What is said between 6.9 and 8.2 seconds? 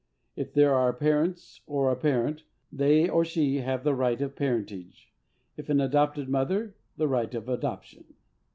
the right of adoption.